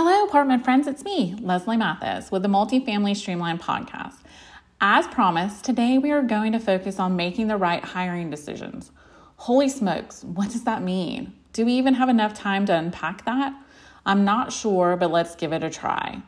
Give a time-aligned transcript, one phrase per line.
[0.00, 0.86] Hello, apartment friends.
[0.86, 4.14] It's me, Leslie Mathis, with the Multifamily Streamline podcast.
[4.80, 8.92] As promised, today we are going to focus on making the right hiring decisions.
[9.38, 11.32] Holy smokes, what does that mean?
[11.52, 13.52] Do we even have enough time to unpack that?
[14.06, 16.22] I'm not sure, but let's give it a try.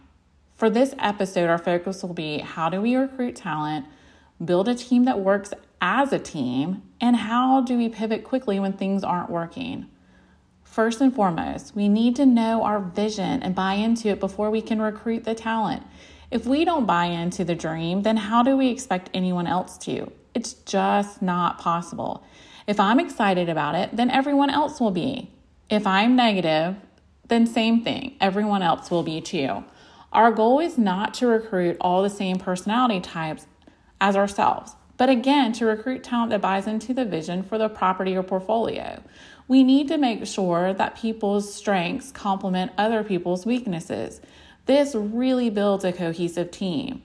[0.57, 3.87] For this episode, our focus will be how do we recruit talent,
[4.45, 8.73] build a team that works as a team, and how do we pivot quickly when
[8.73, 9.87] things aren't working?
[10.71, 14.63] First and foremost, we need to know our vision and buy into it before we
[14.63, 15.83] can recruit the talent.
[16.31, 20.13] If we don't buy into the dream, then how do we expect anyone else to?
[20.33, 22.25] It's just not possible.
[22.69, 25.33] If I'm excited about it, then everyone else will be.
[25.69, 26.77] If I'm negative,
[27.27, 29.65] then same thing, everyone else will be too.
[30.13, 33.49] Our goal is not to recruit all the same personality types
[34.01, 38.15] as ourselves, but again, to recruit talent that buys into the vision for the property
[38.15, 39.03] or portfolio
[39.51, 44.21] we need to make sure that people's strengths complement other people's weaknesses.
[44.67, 47.03] This really builds a cohesive team.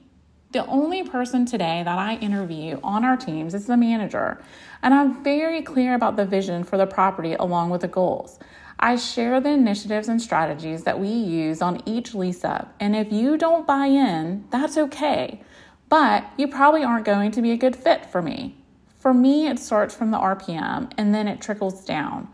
[0.52, 4.40] The only person today that I interview on our teams is the manager,
[4.84, 8.38] and I'm very clear about the vision for the property along with the goals.
[8.80, 13.12] I share the initiatives and strategies that we use on each lease up, and if
[13.12, 15.42] you don't buy in, that's okay,
[15.90, 18.56] but you probably aren't going to be a good fit for me.
[19.06, 22.28] For me, it starts from the RPM and then it trickles down.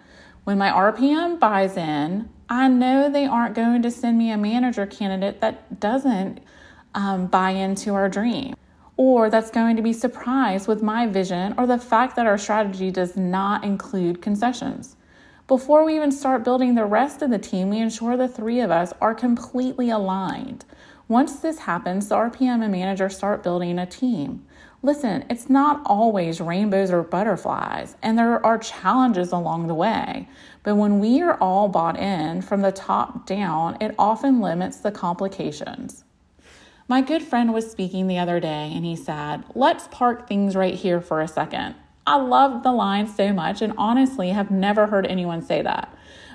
[0.43, 4.87] When my RPM buys in, I know they aren't going to send me a manager
[4.87, 6.39] candidate that doesn't
[6.95, 8.55] um, buy into our dream
[8.97, 12.91] or that's going to be surprised with my vision or the fact that our strategy
[12.91, 14.95] does not include concessions.
[15.47, 18.71] Before we even start building the rest of the team, we ensure the three of
[18.71, 20.65] us are completely aligned.
[21.11, 24.45] Once this happens, the RPM and manager start building a team.
[24.81, 30.29] Listen, it's not always rainbows or butterflies, and there are challenges along the way.
[30.63, 34.89] But when we are all bought in from the top down, it often limits the
[34.89, 36.05] complications.
[36.87, 40.75] My good friend was speaking the other day and he said, Let's park things right
[40.75, 41.75] here for a second.
[42.07, 45.93] I love the line so much and honestly have never heard anyone say that.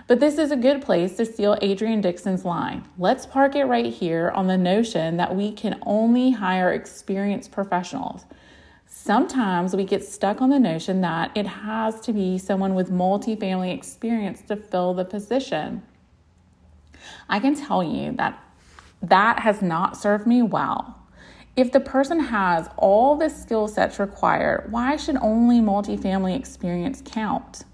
[0.08, 2.86] But this is a good place to steal Adrian Dixon's line.
[2.96, 8.24] Let's park it right here on the notion that we can only hire experienced professionals.
[8.86, 13.74] Sometimes we get stuck on the notion that it has to be someone with multifamily
[13.74, 15.82] experience to fill the position.
[17.28, 18.40] I can tell you that
[19.02, 21.02] that has not served me well.
[21.56, 27.64] If the person has all the skill sets required, why should only multifamily experience count?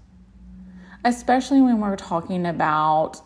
[1.05, 3.21] Especially when we're talking about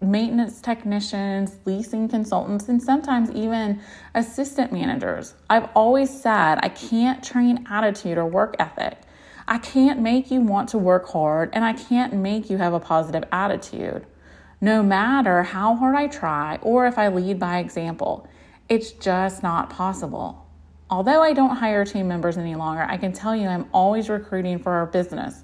[0.00, 3.80] maintenance technicians, leasing consultants, and sometimes even
[4.14, 5.34] assistant managers.
[5.48, 8.98] I've always said I can't train attitude or work ethic.
[9.46, 12.80] I can't make you want to work hard, and I can't make you have a
[12.80, 14.06] positive attitude.
[14.60, 18.28] No matter how hard I try or if I lead by example,
[18.68, 20.46] it's just not possible.
[20.88, 24.58] Although I don't hire team members any longer, I can tell you I'm always recruiting
[24.58, 25.42] for our business.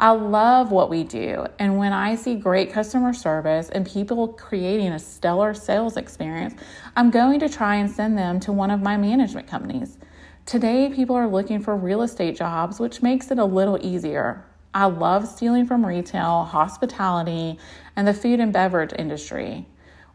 [0.00, 1.44] I love what we do.
[1.58, 6.54] And when I see great customer service and people creating a stellar sales experience,
[6.94, 9.98] I'm going to try and send them to one of my management companies.
[10.46, 14.44] Today, people are looking for real estate jobs, which makes it a little easier.
[14.72, 17.58] I love stealing from retail, hospitality,
[17.96, 19.66] and the food and beverage industry.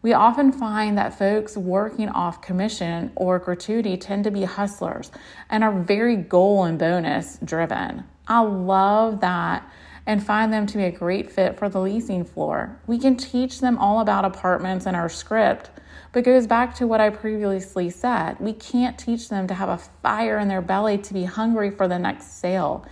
[0.02, 5.12] We often find that folks working off commission or gratuity tend to be hustlers
[5.50, 8.06] and are very goal and bonus driven.
[8.28, 9.70] I love that
[10.06, 12.80] and find them to be a great fit for the leasing floor.
[12.88, 15.70] We can teach them all about apartments in our script,
[16.12, 18.40] but goes back to what I previously said.
[18.40, 21.88] We can't teach them to have a fire in their belly to be hungry for
[21.88, 22.86] the next sale.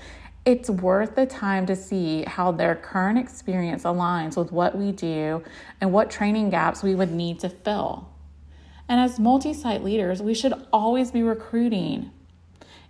[0.43, 5.43] It's worth the time to see how their current experience aligns with what we do
[5.79, 8.09] and what training gaps we would need to fill.
[8.87, 12.11] And as multi site leaders, we should always be recruiting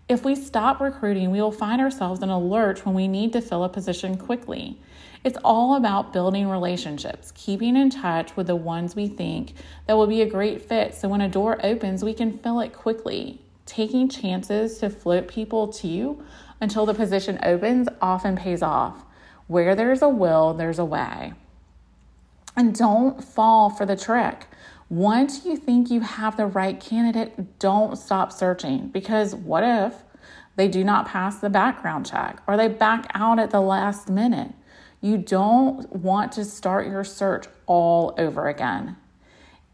[0.08, 3.42] if we stop recruiting, we will find ourselves in a lurch when we need to
[3.42, 4.78] fill a position quickly.
[5.24, 9.54] It's all about building relationships, keeping in touch with the ones we think
[9.86, 12.74] that will be a great fit so when a door opens, we can fill it
[12.74, 13.40] quickly.
[13.66, 16.26] Taking chances to float people to you
[16.60, 19.06] until the position opens often pays off.
[19.48, 21.34] Where there's a will, there's a way.
[22.56, 24.48] And don't fall for the trick.
[24.92, 30.04] Once you think you have the right candidate, don't stop searching because what if
[30.58, 34.52] they do not pass the background check or they back out at the last minute?
[35.00, 38.98] You don't want to start your search all over again.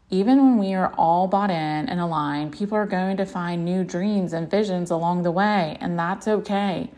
[0.08, 3.82] Even when we are all bought in and aligned, people are going to find new
[3.82, 6.92] dreams and visions along the way, and that's okay.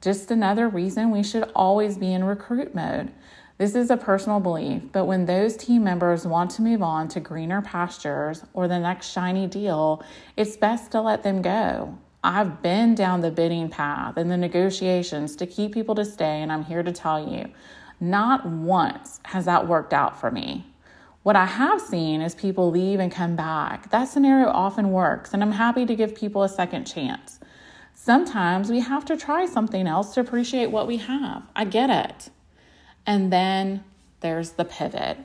[0.00, 3.12] Just another reason we should always be in recruit mode.
[3.58, 7.20] This is a personal belief, but when those team members want to move on to
[7.20, 10.04] greener pastures or the next shiny deal,
[10.36, 11.96] it's best to let them go.
[12.22, 16.52] I've been down the bidding path and the negotiations to keep people to stay, and
[16.52, 17.48] I'm here to tell you
[17.98, 20.66] not once has that worked out for me.
[21.22, 23.90] What I have seen is people leave and come back.
[23.90, 27.40] That scenario often works, and I'm happy to give people a second chance.
[27.94, 31.42] Sometimes we have to try something else to appreciate what we have.
[31.56, 32.28] I get it.
[33.06, 33.84] And then
[34.20, 35.18] there's the pivot.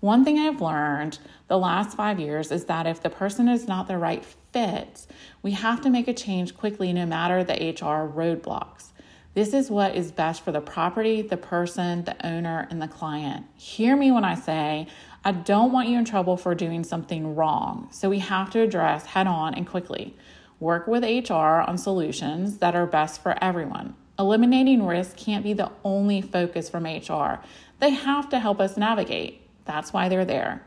[0.00, 1.18] One thing I've learned
[1.48, 5.06] the last five years is that if the person is not the right fit,
[5.42, 8.92] we have to make a change quickly no matter the HR roadblocks.
[9.34, 13.46] This is what is best for the property, the person, the owner, and the client.
[13.56, 14.86] Hear me when I say,
[15.24, 17.88] I don't want you in trouble for doing something wrong.
[17.90, 20.16] So we have to address head on and quickly.
[20.58, 23.94] Work with HR on solutions that are best for everyone.
[24.18, 27.40] Eliminating risk can't be the only focus from HR.
[27.80, 29.42] They have to help us navigate.
[29.66, 30.64] That's why they're there.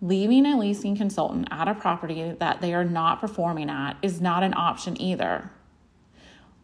[0.00, 4.42] Leaving a leasing consultant at a property that they are not performing at is not
[4.42, 5.50] an option either.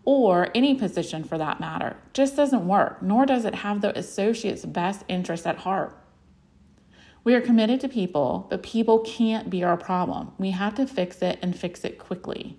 [0.05, 1.97] Or any position for that matter.
[2.13, 5.97] Just doesn't work, nor does it have the associate's best interest at heart.
[7.25, 10.33] We are committed to people, but people can't be our problem.
[10.39, 12.59] We have to fix it and fix it quickly.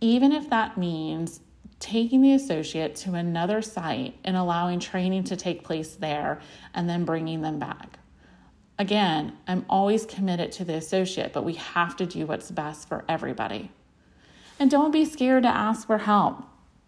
[0.00, 1.40] Even if that means
[1.80, 6.40] taking the associate to another site and allowing training to take place there
[6.74, 7.98] and then bringing them back.
[8.78, 13.04] Again, I'm always committed to the associate, but we have to do what's best for
[13.08, 13.70] everybody.
[14.58, 16.44] And don't be scared to ask for help.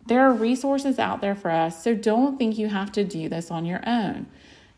[0.07, 3.51] There are resources out there for us, so don't think you have to do this
[3.51, 4.27] on your own.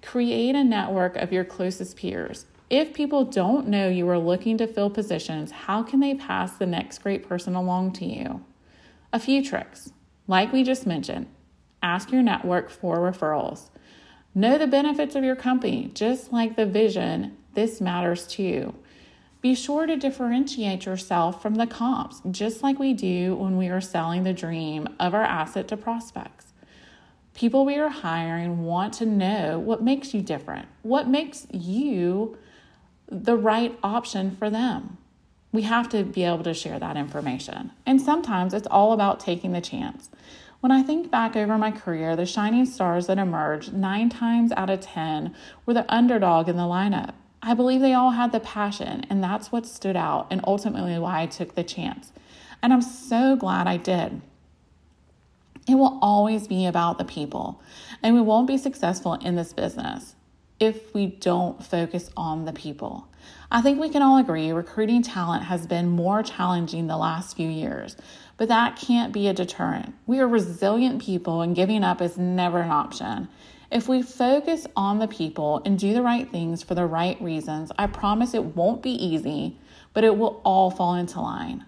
[0.03, 2.47] Create a network of your closest peers.
[2.69, 6.67] If people don't know you are looking to fill positions, how can they pass the
[6.67, 8.44] next great person along to you?
[9.12, 9.93] A few tricks.
[10.26, 11.26] Like we just mentioned,
[11.82, 13.70] ask your network for referrals.
[14.34, 18.74] Know the benefits of your company, just like the vision, this matters to you.
[19.42, 23.80] Be sure to differentiate yourself from the comps, just like we do when we are
[23.80, 26.52] selling the dream of our asset to prospects.
[27.34, 32.38] People we are hiring want to know what makes you different, what makes you
[33.08, 34.96] the right option for them.
[35.52, 37.72] We have to be able to share that information.
[37.84, 40.08] And sometimes it's all about taking the chance.
[40.60, 44.70] When I think back over my career, the shining stars that emerged nine times out
[44.70, 45.34] of 10
[45.66, 47.14] were the underdog in the lineup.
[47.43, 51.22] I believe they all had the passion, and that's what stood out, and ultimately why
[51.22, 52.12] I took the chance.
[52.62, 54.22] And I'm so glad I did.
[55.69, 57.60] It will always be about the people,
[58.02, 60.14] and we won't be successful in this business
[60.60, 63.08] if we don't focus on the people.
[63.50, 67.48] I think we can all agree recruiting talent has been more challenging the last few
[67.48, 67.96] years,
[68.36, 69.94] but that can't be a deterrent.
[70.06, 73.28] We are resilient people, and giving up is never an option.
[73.70, 77.72] If we focus on the people and do the right things for the right reasons,
[77.78, 79.56] I promise it won't be easy,
[79.94, 81.64] but it will all fall into line.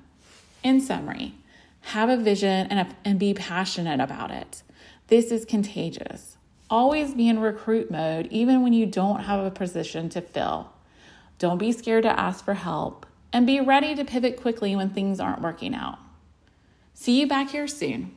[0.62, 1.34] In summary,
[1.80, 4.62] have a vision and, a, and be passionate about it.
[5.08, 6.36] This is contagious.
[6.68, 10.73] Always be in recruit mode, even when you don't have a position to fill.
[11.44, 15.20] Don't be scared to ask for help and be ready to pivot quickly when things
[15.20, 15.98] aren't working out.
[16.94, 18.16] See you back here soon.